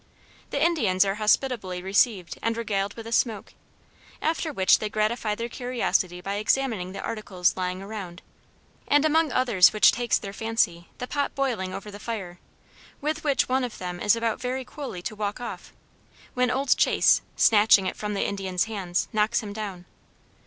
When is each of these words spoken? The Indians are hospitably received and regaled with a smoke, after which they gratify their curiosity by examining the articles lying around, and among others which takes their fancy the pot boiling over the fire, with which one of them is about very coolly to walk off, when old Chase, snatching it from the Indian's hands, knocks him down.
The 0.49 0.59
Indians 0.59 1.05
are 1.05 1.13
hospitably 1.21 1.83
received 1.83 2.39
and 2.41 2.57
regaled 2.57 2.95
with 2.95 3.05
a 3.05 3.11
smoke, 3.11 3.53
after 4.19 4.51
which 4.51 4.79
they 4.79 4.89
gratify 4.89 5.35
their 5.35 5.47
curiosity 5.47 6.21
by 6.21 6.37
examining 6.37 6.91
the 6.91 7.01
articles 7.03 7.55
lying 7.55 7.83
around, 7.83 8.23
and 8.87 9.05
among 9.05 9.31
others 9.31 9.71
which 9.73 9.91
takes 9.91 10.17
their 10.17 10.33
fancy 10.33 10.87
the 10.97 11.05
pot 11.05 11.35
boiling 11.35 11.71
over 11.71 11.91
the 11.91 11.99
fire, 11.99 12.39
with 12.99 13.23
which 13.23 13.47
one 13.47 13.63
of 13.63 13.77
them 13.77 13.99
is 13.99 14.15
about 14.15 14.41
very 14.41 14.65
coolly 14.65 15.03
to 15.03 15.15
walk 15.15 15.39
off, 15.39 15.71
when 16.33 16.49
old 16.49 16.75
Chase, 16.75 17.21
snatching 17.35 17.85
it 17.85 17.95
from 17.95 18.15
the 18.15 18.25
Indian's 18.25 18.63
hands, 18.63 19.07
knocks 19.13 19.41
him 19.43 19.53
down. 19.53 19.85